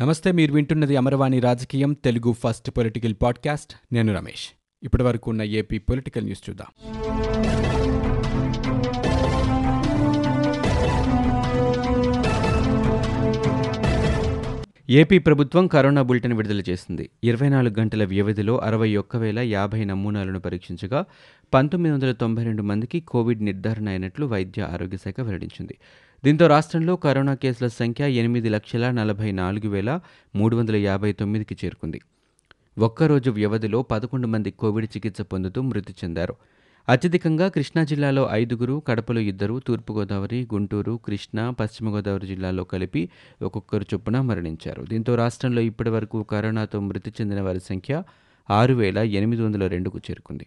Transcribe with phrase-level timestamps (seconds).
[0.00, 3.94] నమస్తే మీరు వింటున్నది అమరవాణి రాజకీయం తెలుగు ఫస్ట్ పొలిటికల్ పాడ్కాస్ట్.
[3.94, 4.48] నేను రమేష్.
[4.82, 6.66] ఇప్పటి వరకు ఉన్న ఏపీ పొలిటికల్ న్యూస్ చూద్దాం.
[14.90, 17.10] ఏపీ ప్రభుత్వం కరోనా బులెటిన్ విడుదల చేసింది.
[17.24, 21.04] ఇరవై నాలుగు గంటల వ్యవధిలో అరవై ఒక్క వేల యాభై నమూనాలను పరీక్షించగా
[21.54, 25.78] పంతొమ్మిది వందల తొంభై రెండు మందికి కోవిడ్ నిర్ధారణ అయినట్లు వైద్య ఆరోగ్య శాఖ వెల్లడించింది.
[26.24, 30.00] దీంతో రాష్ట్రంలో కరోనా కేసుల సంఖ్య ఎనిమిది లక్షల నలభై నాలుగు వేల
[30.36, 32.00] మూడు వందల యాభై తొమ్మిదికి చేరుకుంది.
[32.78, 36.34] ఒక్కరోజు వ్యవధిలో పదకొండు మంది కోవిడ్ చికిత్స పొందుతూ మృతి చెందారు.
[36.88, 43.08] అత్యధికంగా కృష్ణా జిల్లాలో ఐదుగురు కడపలో ఇద్దరు తూర్పుగోదావరి గుంటూరు కృష్ణా పశ్చిమ గోదావరి జిల్లాలో కలిపి
[43.42, 44.82] ఒక్కొక్కరు చొప్పున మరణించారు.
[44.82, 48.02] దీంతో రాష్ట్రంలో ఇప్పటి వరకు కరోనాతో మృతి చెందిన వారి సంఖ్య
[48.50, 50.46] ఆరు వేల ఎనిమిది వందల రెండుకు చేరుకుంది.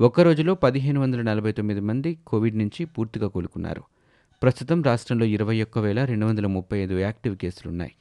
[0.00, 3.95] ఒక్క రోజులో పదిహేను వందల నలభై తొమ్మిది మంది కోవిడ్ నుంచి పూర్తిగా కోలుకున్నారు.
[4.42, 7.92] ప్రస్తుతం రాష్ట్రంలో ఇరవై ఒక్క వేల రెండు వందల ముప్పై ఐదు యాక్టివ్ కేసులున్నాయి.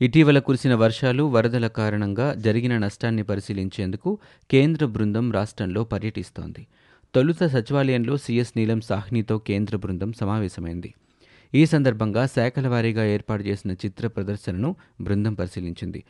[0.00, 4.18] ఇటీవల కురిసిన వర్షాలు వరదల కారణంగా జరిగిన నష్టాన్ని పరిశీలించేందుకు
[4.50, 6.66] కేంద్ర బృందం రాష్ట్రంలో పర్యటిస్తోంది.
[7.14, 10.94] తొలుత సచివాలయంలో సీఎస్ నీలం సాహ్నితో కేంద్ర బృందం సమావేశమైంది.
[11.54, 16.04] ఈ సందర్భంగా శాఖల వారీగా ఏర్పాటు చేసిన చిత్ర ప్రదర్శనను బృందం పరిశీలించింది.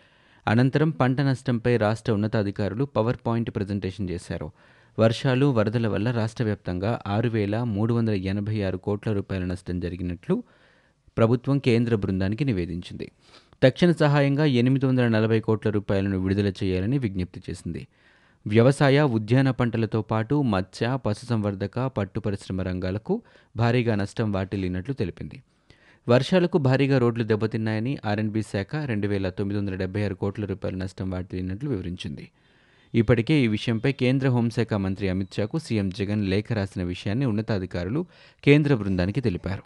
[0.46, 4.50] అనంతరం పంట నష్టంపై రాష్ట్ర ఉన్నతాధికారులు పవర్ పాయింట్ ప్రజెంటేషన్ చేశారు.
[4.98, 10.42] వర్షాలు వరదల వల్ల రాష్ట్ర వ్యాప్తంగా ఆరు వేల మూడు వందల ఎనభై ఆరు కోట్ల రూపాయల నష్టం జరిగినట్లు
[11.16, 13.10] ప్రభుత్వం కేంద్ర బృందానికి నివేదించింది.
[13.62, 17.86] తక్షణ సహాయంగా ఎనిమిది వందల నలభై కోట్ల రూపాయలను విడుదల చేయాలని విజ్ఞప్తి చేసింది.
[18.46, 23.22] వ్యవసాయ ఉద్యాన పంటలతో పాటు మత్స్య పశుసంవర్ధక పట్టు పరిశ్రమ రంగాలకు
[23.56, 25.42] భారీగా నష్టం వాటిల్లినట్లు తెలిపింది.
[26.08, 31.10] వర్షాలకు భారీగా రోడ్లు దెబ్బతిన్నాయని ఆర్ఎండ్బీ శాఖ రెండు వేల తొమ్మిది వందల డెబ్బై ఆరు కోట్ల రూపాయల నష్టం
[31.10, 32.30] వాటిల్లినట్లు వివరించింది.
[32.94, 38.06] ఇప్పటికే ఈ విషయంపై కేంద్ర హోంశాఖ మంత్రి అమిత్ షాకు సీఎం జగన్ లేఖ రాసిన విషయాన్ని ఉన్నతాధికారులు
[38.44, 39.62] కేంద్ర బృందానికి తెలిపారు.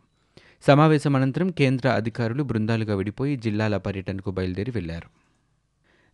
[0.67, 5.09] సమావేశం అనంతరం కేంద్ర అధికారులు బృందాలుగా విడిపోయి జిల్లాల పర్యటనకు బయలుదేరి వెళ్ళారు.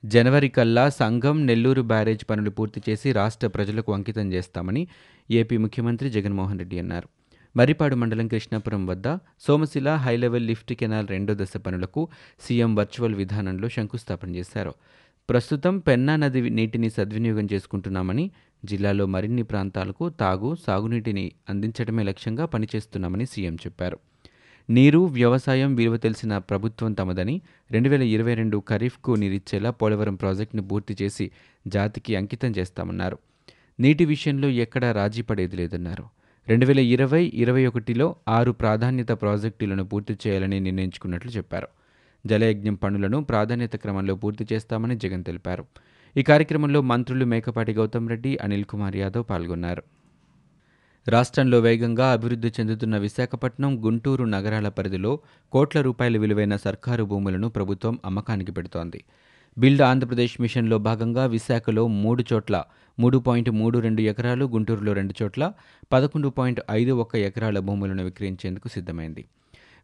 [0.04, 4.86] జనవరి కల్లా సంఘం నెల్లూరు బ్యారేజ్ పనులు పూర్తి చేసి రాష్ట్ర ప్రజలకు అంకితం చేస్తామని
[5.30, 7.08] ఏపీ ముఖ్యమంత్రి జగన్మోహన్ రెడ్డి అన్నారు.
[7.56, 12.08] మరిపాడు మండలం కృష్ణాపురం వద్ద సోమశిల హైలెవెల్ లిఫ్ట్ కెనాల్ రెండో దశ పనులకు
[12.40, 14.74] సీఎం వర్చువల్ విధానంలో శంకుస్థాపన చేశారు.
[15.28, 18.30] ప్రస్తుతం పెన్నా నది నీటిని సద్వినియోగం చేసుకుంటున్నామని
[18.64, 23.98] జిల్లాలో మరిన్ని ప్రాంతాలకు తాగు సాగునీటిని అందించడమే లక్ష్యంగా పనిచేస్తున్నామని సీఎం చెప్పారు.
[24.70, 30.96] నీరు వ్యవసాయం విలువ తెలిసిన ప్రభుత్వం తమదని రెండు వేల ఇరవై రెండు ఖరీఫ్కు నీరిచ్చేలా పోలవరం ప్రాజెక్టును పూర్తి
[31.02, 31.30] చేసి
[31.66, 33.18] జాతికి అంకితం చేస్తామన్నారు.
[33.80, 36.04] నీటి విషయంలో ఎక్కడా రాజీ పడేది లేదన్నారు.
[36.48, 41.68] రెండు వేల ఇరవై ఇరవై ఒకటిలో ఆరు ప్రాధాన్యత ప్రాజెక్టులను పూర్తి చేయాలని నిర్ణయించుకున్నట్లు చెప్పారు.
[42.26, 45.64] జలయజ్ఞం పనులను ప్రాధాన్యత క్రమంలో పూర్తి చేస్తామని జగన్ తెలిపారు.
[46.16, 49.82] ఈ కార్యక్రమంలో మంత్రులు మేకపాటి గౌతమ్ రెడ్డి అనిల్ కుమార్ యాదవ్ పాల్గొన్నారు.
[51.08, 55.18] రాష్ట్రంలో వేగంగా అభివృద్ధి చెందుతున్న విశాఖపట్నం గుంటూరు నగరాల పరిధిలో
[55.52, 59.04] కోట్ల రూపాయల విలువైన సర్కారు భూములను ప్రభుత్వం అమ్మకానికి పెడుతోంది.
[59.58, 62.64] బిల్డ్ ఆంధ్రప్రదేశ్ మిషన్లో భాగంగా విశాఖలో మూడు చోట్ల
[62.98, 65.52] మూడు పాయింట్ మూడు రెండు ఎకరాలు గుంటూరులో రెండు చోట్ల
[65.92, 69.24] పదకొండు పాయింట్ ఐదు ఒక్క ఎకరాల భూములను విక్రయించేందుకు సిద్ధమైంది.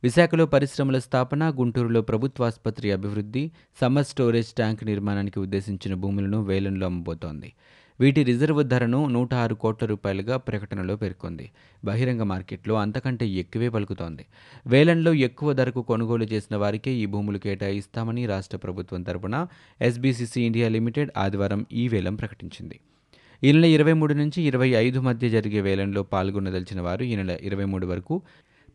[0.05, 3.51] విశాఖలో పరిశ్రమల స్థాపన గుంటూరులో ప్రభుత్వ ఆసుపత్రి అభివృద్ధి
[3.81, 7.53] సమ్మర్ స్టోరేజ్ ట్యాంక్ నిర్మాణానికి ఉద్దేశించిన భూములను వేలంలో అమ్మబోతోంది.
[8.01, 11.51] వీటి రిజర్వ్ ధరను నూట ఆరు కోట్ల రూపాయలుగా ప్రకటనలో పేర్కొంది.
[11.85, 14.27] బహిరంగ మార్కెట్లో అంతకంటే ఎక్కువే పలుకుతోంది.
[14.67, 19.47] వేలంలో ఎక్కువ ధరకు కొనుగోలు చేసిన వారికే ఈ భూములు కేటాయిస్తామని రాష్ట్ర ప్రభుత్వం తరపున
[19.81, 22.81] ఎస్బీసీసీ ఇండియా లిమిటెడ్ ఆదివారం ఈ వేలం ప్రకటించింది.
[23.43, 27.65] ఈ నెల ఇరవై మూడు నుంచి ఇరవై ఐదు మధ్య జరిగే వేలంలో పాల్గొనదలిచిన వారు ఈ నెల ఇరవై
[27.65, 28.23] మూడు వరకు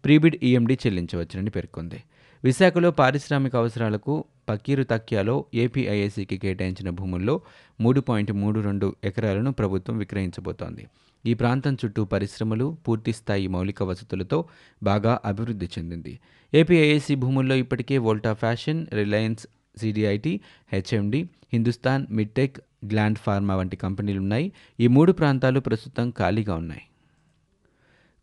[0.06, 2.04] ప్రీబిడ్ ఈఎండీ చెల్లించవచ్చునని పేర్కొంది.
[2.44, 7.42] విశాఖలో పారిశ్రామిక అవసరాలకు పకీరు తక్యాలో ఏపీఐఐసికి కేటాయించిన భూముల్లో
[7.82, 10.88] మూడు పాయింట్ మూడు రెండు ఎకరాలను ప్రభుత్వం విక్రయించబోతోంది.
[11.26, 14.46] ఈ ప్రాంతం చుట్టూ పరిశ్రమలు పూర్తిస్థాయి మౌలిక వసతులతో
[14.84, 16.20] బాగా అభివృద్ధి చెందింది.
[16.54, 20.40] ఏపీఐఐసి భూముల్లో ఇప్పటికే Volta fashion Reliance CDIT
[20.74, 24.52] HMD Hindustan మిడ్టెక్ gland pharma వంటి కంపెనీలున్నాయి.
[24.80, 26.82] ఈ మూడు ప్రాంతాలు ప్రస్తుతం ఖాళీగా ఉన్నాయి.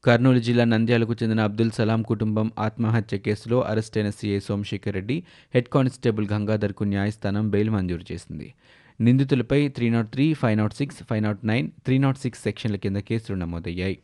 [0.05, 5.23] కర్నూలు జిల్లా నంద్యాలకు చెందిన అబ్దుల్ సలాం కుటుంబం ఆత్మహత్య కేసులో అరెస్టైన CI Somashekar Reddy
[5.55, 8.55] head constable గంగాధర్కు న్యాయస్థానం బెయిల్ మంజూరు చేసింది.
[9.01, 12.97] నిందితులపై three naught three five naught six five naught nine three naught six సెక్షన్ల కింద
[12.97, 13.99] కేసులు నమోదయ్యాయి.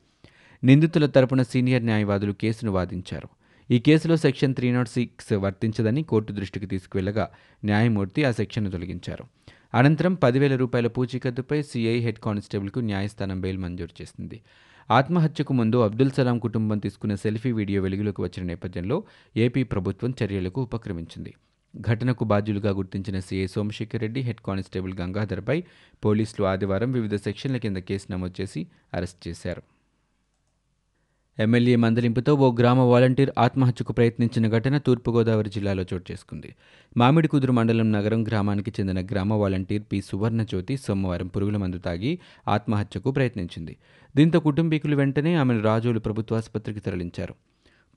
[0.64, 3.28] నిందితుల తరపున సీనియర్ న్యాయవాదులు కేసును వాదించారు.
[3.70, 7.28] ఈ కేసులో సెక్షన్ త్రీ నాట్ సిక్స్ వర్తించదని కోర్టు దృష్టికి తీసుకువెళ్ళగా
[7.64, 9.25] న్యాయమూర్తి ఆ సెక్షన్ను తొలగించారు.
[9.75, 14.40] అనంతరం పదివేల రూపాయల పూచీకత్తుపై సీఐ హెడ్ కానిస్టేబుల్కు న్యాయస్థానం బెయిల్ మంజూరు చేసింది.
[14.90, 19.05] ఆత్మహత్యకు ముందు అబ్దుల్ సలాం కుటుంబం తీసుకున్న సెల్ఫీ వీడియో వెలుగులోకి వచ్చిన నేపథ్యంలో
[19.37, 21.34] ఏపీ ప్రభుత్వం చర్యలకు ఉపక్రమించింది.
[21.81, 25.64] ఘటనకు బాధ్యులుగా గుర్తించిన CI Somashekar Reddy head constable గంగాధర్పై
[26.05, 29.71] పోలీసులు ఆదివారం వివిధ సెక్షన్ల కింద కేసు నమోదు చేసి అరెస్ట్ చేశారు.
[31.43, 36.50] ఎమ్మెల్యే మందలింపుతో ఓ గ్రామ వాలంటీర్ ఆత్మహత్యకు ప్రయత్నించిన ఘటన తూర్పుగోదావరి జిల్లాలో చోటు చేసుకుంది.
[36.97, 40.00] మామిడికుదురు మండలం నగరం గ్రామానికి చెందిన గ్రామ వాలంటీర్ పి.
[40.00, 42.12] సువర్ణజ్యోతి సోమవారం పురుగుల మందు తాగి
[42.49, 43.77] ఆత్మహత్యకు ప్రయత్నించింది.
[44.17, 47.35] దీంతో కుటుంబీకులు వెంటనే ఆమెను రాజోలు ప్రభుత్వాసుపత్రికి తరలించారు.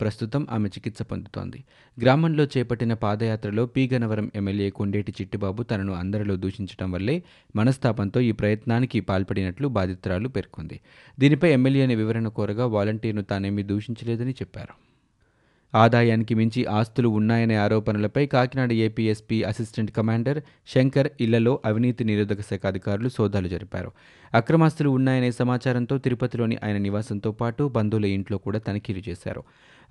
[0.01, 1.63] ప్రస్తుతం ఆమె చికిత్స పొందుతోంది.
[2.01, 7.23] గ్రామంలో చేపట్టిన పాదయాత్రలో పి గనవరం ఎమ్మెల్యే కొండేటి చిట్టిబాబు తనను అందరిలో దూషించడం వల్లే
[7.55, 10.79] మనస్తాపంతో ఈ ప్రయత్నానికి పాల్పడినట్లు బాధితురాలు పేర్కొంది.
[11.19, 14.94] దీనిపై ఎమ్మెల్యేని వివరణ కోరగా వాలంటీర్ను తానేమీ దూషించలేదని చెప్పారు.
[15.75, 20.39] ఆదాయానికి మించి ఆస్తులు ఉన్నాయనే ఆరోపణలపై Kakinada APSP assistant commander
[20.73, 23.89] Shankar ఇళ్ళలో అవినీతి నిరోధక శాఖ అధికారులు సోదాలు జరిపారు.
[24.33, 29.43] అక్రమాస్తులు ఉన్నాయనే సమాచారంతో తిరుపతిలోని ఆయన నివాసంతో పాటు బంధువుల ఇంట్లో కూడా తనిఖీలు చేశారు.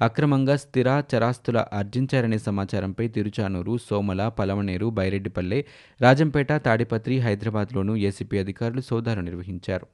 [0.03, 5.65] అక్రమంగా స్థిర చరాస్తుల ఆర్జించారనే సమాచారంపై తిరుచానూరు సోమల పలమనేరు బైరెడ్డిపల్లె
[6.01, 9.87] రాజంపేట తాడిపత్రి హైదరాబాద్లోనూ ఏసీపీ అధికారులు సోదాలు నిర్వహించారు.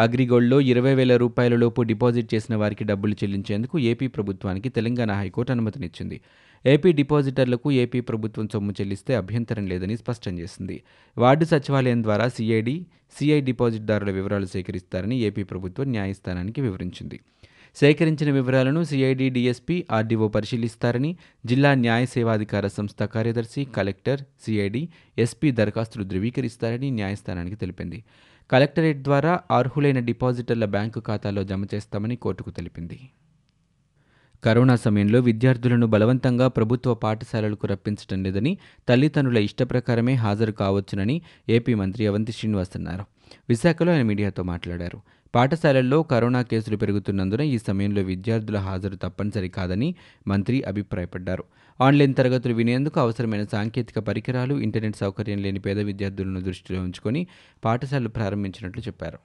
[0.00, 6.20] అగ్రిగోల్డ్లో ఇరవై వేల రూపాయల లోపు డిపాజిట్ చేసిన వారికి డబ్బులు చెల్లించేందుకు ఏపీ ప్రభుత్వానికి తెలంగాణ హైకోర్టు అనుమతినిచ్చింది.
[6.66, 10.82] ఏపీ డిపాజిటర్లకు ఏపీ ప్రభుత్వం సొమ్ము చెల్లిస్తే అభ్యంతరం లేదని స్పష్టం చేసింది.
[11.18, 12.86] వార్డు సచివాలయం ద్వారా సిఐడి
[13.18, 17.20] సిఐ డిపాజిట్దారుల వివరాలు సేకరిస్తారని ఏపీ ప్రభుత్వం న్యాయస్థానానికి వివరించింది.
[17.76, 21.16] సేకరించిన వివరాలను సిఐడి డిఎస్పీ ఆర్డీఓ పరిశీలిస్తారని
[21.46, 28.04] జిల్లా న్యాయ సేవాధికార సంస్థ కార్యదర్శి కలెక్టర్ సిఐడి ఎస్పీ దరఖాస్తులు ధృవీకరిస్తారని న్యాయస్థానానికి తెలిపింది.
[28.52, 33.00] కలెక్టరేట్ ద్వారా అర్హులైన డిపాజిటర్ల బ్యాంకు ఖాతాలో జమ చేస్తామని కోర్టుకు తెలిపింది.
[34.44, 38.58] కరోనా సమయంలో విద్యార్థులను బలవంతంగా ప్రభుత్వ పాఠశాలలకు రప్పించడం లేదని
[38.88, 43.04] తల్లిదండ్రుల ఇష్టప్రకారమే హాజరు కావచ్చునని ఏపీ మంత్రి అవంతి శ్రీనివాస్ అన్నారు.
[43.48, 45.00] విశాఖలో ఆయన మీడియాతో మాట్లాడారు.
[45.34, 49.94] పాఠశాలల్లో కరోనా కేసులు పెరుగుతున్నందున ఈ సమయంలో విద్యార్థుల హాజరు తప్పనిసరి కాదని
[50.28, 51.44] మంత్రి అభిప్రాయపడ్డారు.
[51.80, 57.26] ఆన్లైన్ తరగతులు వినేందుకు అవసరమైన సాంకేతిక పరికరాలు ఇంటర్నెట్ సౌకర్యం లేని పేద విద్యార్థులను దృష్టిలో ఉంచుకొని
[57.64, 59.18] పాఠశాలలు ప్రారంభించినట్లు చెప్పారు.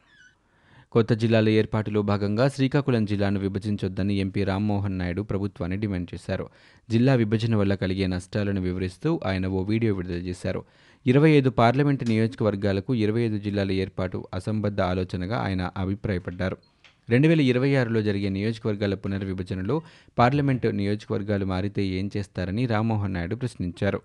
[0.92, 6.50] కొత్త జిల్లాల ఏర్పాటులో భాగంగా శ్రీకాకుళం జిల్లాను విభజించొద్దని ఎంపీ రామ్మోహన్ నాయుడు ప్రభుత్వాన్ని డిమాండ్ చేశారు.
[6.89, 10.63] జిల్లా విభజన వల్ల కలిగే నష్టాలను వివరిస్తూ ఆయన ఓ వీడియో విడుదల చేశారు.
[11.07, 16.57] ఇరవై ఐదు పార్లమెంటు నియోజకవర్గాలకు ఇరవై ఐదు జిల్లాల ఏర్పాటు అసంబద్ధ ఆలోచనగా ఆయన అభిప్రాయపడ్డారు.
[17.09, 19.75] రెండు వేల ఇరవై ఆరులో జరిగే నియోజకవర్గాల పునర్విభజనలో
[20.18, 24.00] పార్లమెంటు నియోజకవర్గాలు మారితే ఏం చేస్తారని రామ్మోహన్ నాయుడు ప్రశ్నించారు.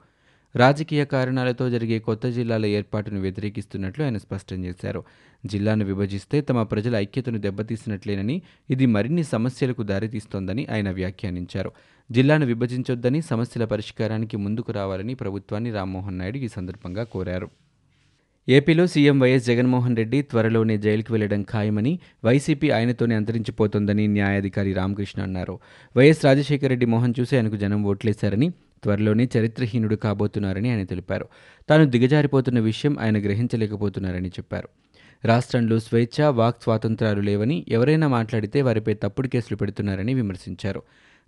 [0.54, 5.04] రాజకీయ కారణాలతో జరిగే కొత్త జిల్లాల ఏర్పాటును వ్యతిరేకిస్తున్నట్లు ఆయన స్పష్టం చేశారు.
[5.46, 11.72] జిల్లాను విభజిస్తే తమ ప్రజల ఐక్యతను దెబ్బతీసినట్లేనని ఇది మరిన్ని సమస్యలకు దారితీస్తోందని ఆయన వ్యాఖ్యానించారు.
[12.10, 17.48] జిల్లాను విభజించొద్దని సమస్యల పరిష్కారానికి ముందుకు రావాలని ప్రభుత్వాన్ని రామ్మోహన్ నాయుడు ఈ సందర్భంగా కోరారు.
[18.48, 25.58] ఏపీలో సీఎం వైఎస్ జగన్మోహన్ రెడ్డి త్వరలోనే జైలుకు వెళ్ళడం ఖాయమని వైసీపీ ఆయనతోనే అంతరించిపోతోందని న్యాయాధికారి రామకృష్ణ అన్నారు.
[25.96, 28.48] వైఎస్ రాజశేఖర రెడ్డి మోహన్ చూసి ఆయనకు జనం ఓట్లేశారని
[28.82, 31.28] త్వరలోనే చరిత్రహీనుడు కాబోతున్నారని ఆయన తెలిపారు.
[31.68, 34.68] తాను దిగజారిపోతున్న విషయం ఆయన గ్రహించలేకపోతున్నారని చెప్పారు.
[35.24, 40.82] రాష్ట్రంలో స్వేచ్ఛ వాక్ స్వాతంత్రాలు లేవని ఎవరైనా మాట్లాడితే వారిపై తప్పుడు కేసులు పెడుతున్నారని విమర్శించారు.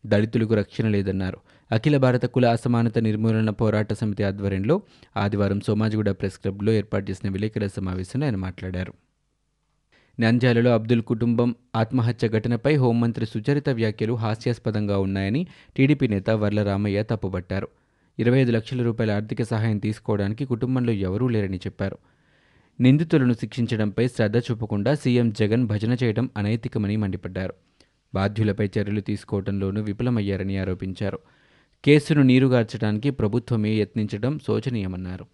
[0.06, 1.38] దళితులకు రక్షణ లేదన్నారు.
[1.72, 4.82] అఖిల భారత కుల అసమానత నిర్మూలన పోరాట సమితి ఆధ్వర్యంలో
[5.16, 8.92] ఆదివారం సోమాజిగూడ ప్రెస్ క్లబ్లో ఏర్పాటు చేసిన విలేకరుల సమావేశంలో ఆయన మాట్లాడారు.
[10.20, 15.46] నంద్యాలలో అబ్దుల్ కుటుంబం ఆత్మహత్య ఘటనపై హోంమంత్రి సుచరిత వ్యాఖ్యలు హాస్యాస్పదంగా ఉన్నాయని
[15.76, 17.04] టీడీపీ నేత వర్ల రామయ్య
[18.18, 21.98] ఇరవై ఐదు లక్షల రూపాయల ఆర్థిక సహాయం తీసుకోవడానికి కుటుంబంలో ఎవరూ లేరని చెప్పారు.
[22.80, 27.54] నిందితులను శిక్షించడంపై శ్రద్ధ చూపకుండా సీఎం జగన్ భజన చేయడం అనైతికమని మండిపడ్డారు.
[28.14, 31.18] బాధ్యులపై చర్యలు తీసుకోవడంలోనూ విఫలమయ్యారని ఆరోపించారు.
[31.84, 35.26] కేసును నీరుగార్చడానికి ప్రభుత్వమే యత్నించడం శోచనీయమన్నారు.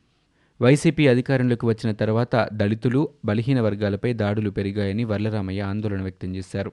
[0.62, 6.72] వైసీపీ అధికారంలోకి వచ్చిన తర్వాత దళితులు బలహీన వర్గాలపై దాడులు పెరిగాయని వర్లరామయ్య ఆందోళన వ్యక్తం చేశారు.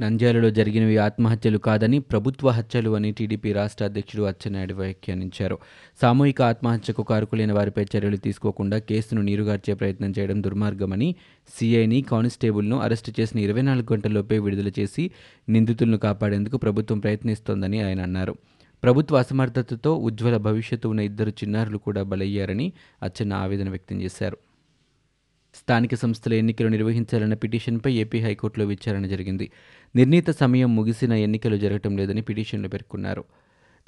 [0.00, 5.58] నంద్యాలలో జరిగినవి ఆత్మహత్యలు కాదని ప్రభుత్వ హత్యలు అని టీడీపీ రాష్ట్ర అధ్యక్షుడు అచ్చెన్నాయుడు వ్యాఖ్యానించారు.
[6.02, 11.14] సామూహిక ఆత్మహత్యకు కారుకులైన వారిపై చర్యలు తీసుకోకుండా కేసును నీరుగార్చే ప్రయత్నం చేయడం దుర్మార్గమని
[11.58, 15.10] సీఐని కానిస్టేబుల్ను అరెస్టు చేసిన ఇరవై నాలుగు గంటల్లోపే విడుదల చేసి
[15.48, 18.36] నిందితులను కాపాడేందుకు ప్రభుత్వం ప్రయత్నిస్తోందని ఆయన అన్నారు.
[18.82, 22.72] ప్రభుత్వ అసమర్థతతో ఉజ్వల భవిష్యత్తు ఉన్న ఇద్దరు చిన్నారులు కూడా బలయ్యారని
[23.02, 24.38] అచ్చెన్న ఆవేదన వ్యక్తం చేశారు.
[25.54, 29.50] స్థానిక సంస్థల ఎన్నికలు నిర్వహించాలన్న పిటిషన్పై ఏపీ హైకోర్టులో విచారణ జరిగింది.
[29.96, 33.24] నిర్ణీత సమయం ముగిసిన ఎన్నికలు జరగటం లేదని పిటిషన్లో పేర్కొన్నారు.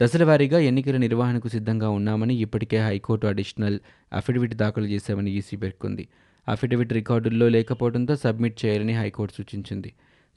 [0.02, 3.78] దశలవారీగా ఎన్నికల నిర్వహణకు సిద్ధంగా ఉన్నామని ఇప్పటికే హైకోర్టు అడిషనల్
[4.12, 6.08] అఫిడవిట్ దాఖలు చేశామని ఈసీ పేర్కొంది.
[6.48, 9.92] అఫిడవిట్ రికార్డుల్లో లేకపోవడంతో సబ్మిట్ చేయాలని హైకోర్టు సూచించింది.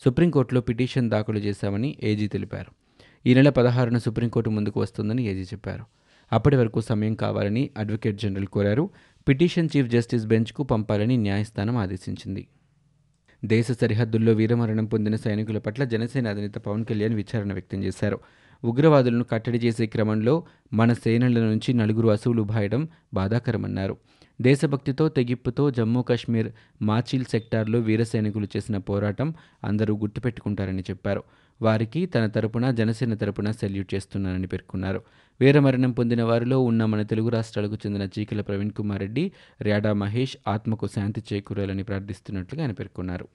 [0.06, 2.85] సుప్రీంకోర్టులో పిటిషన్ దాఖలు చేశామని ఏజీ తెలిపారు.
[3.28, 5.84] ఈ నెల పదహారున సుప్రీంకోర్టు ముందుకు వస్తుందని ఏజీ చెప్పారు.
[6.32, 8.90] అప్పటి వరకు సమయం కావాలని అడ్వకేట్ జనరల్ కోరారు.
[9.28, 12.48] పిటిషన్ చీఫ్ జస్టిస్ బెంచ్కు పంపాలని న్యాయస్థానం ఆదేశించింది.
[13.46, 18.20] దేశ సరిహద్దుల్లో వీరమరణం పొందిన సైనికుల పట్ల జనసేన అధినేత పవన్ కళ్యాణ్ విచారణ వ్యక్తం చేశారు.
[18.64, 23.98] ఉగ్రవాదులను కట్టడి చేసే క్రమంలో మన సేనల నుంచి నలుగురు అసువులు బాయడం బాధాకరమన్నారు.
[24.42, 26.52] దేశభక్తితో తెగిప్పుతో జమ్మూ కాశ్మీర్
[26.82, 31.24] మాచిల్ సెక్టార్లో వీర సైనికులు చేసిన పోరాటం అందరూ గుర్తుపెట్టుకుంటారని చెప్పారు.
[31.62, 35.02] వారికి తన తరపున జనసేన తరపున సెల్యూట్ చేస్తున్నానని పేర్కొన్నారు.
[35.40, 39.32] వీరమరణం పొందిన వారిలో ఉన్న మన తెలుగు రాష్ట్రాలకు చెందిన చీకల ప్రవీణ్ కుమార్ రెడ్డి
[39.62, 43.28] ర్యాడా మహేష్ ఆత్మకు శాంతి చేకూరాలని ప్రార్థిస్తున్నట్లుగా ఆయన పేర్కొన్నారు.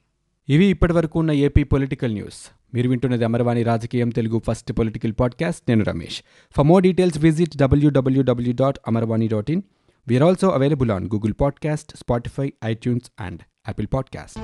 [0.48, 2.50] ఇవి ఇప్పటివరకు ఉన్న ఏపీ పొలిటికల్ న్యూస్.
[2.74, 5.62] మీరు వింటున్నది అమరవాణి రాజకీయం తెలుగు ఫస్ట్ పొలిటికల్ పాడ్కాస్ట్.
[5.68, 6.22] నేను Ramesh.
[6.56, 9.62] For more details visit WWW dot Amarvani dot in
[10.08, 14.38] we are also available on Google podcast Spotify iTunes and Apple podcast